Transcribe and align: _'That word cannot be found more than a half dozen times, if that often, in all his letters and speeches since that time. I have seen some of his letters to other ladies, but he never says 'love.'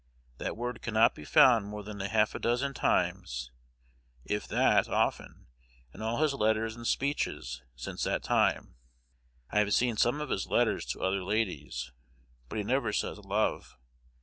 _'That 0.39 0.57
word 0.57 0.81
cannot 0.81 1.13
be 1.13 1.23
found 1.23 1.67
more 1.67 1.83
than 1.83 2.01
a 2.01 2.07
half 2.07 2.33
dozen 2.33 2.73
times, 2.73 3.51
if 4.25 4.47
that 4.47 4.87
often, 4.89 5.45
in 5.93 6.01
all 6.01 6.23
his 6.23 6.33
letters 6.33 6.75
and 6.75 6.87
speeches 6.87 7.61
since 7.75 8.01
that 8.05 8.23
time. 8.23 8.77
I 9.51 9.59
have 9.59 9.75
seen 9.75 9.97
some 9.97 10.19
of 10.19 10.29
his 10.31 10.47
letters 10.47 10.87
to 10.87 11.03
other 11.03 11.23
ladies, 11.23 11.91
but 12.49 12.57
he 12.57 12.63
never 12.63 12.91
says 12.91 13.19
'love.' 13.19 13.77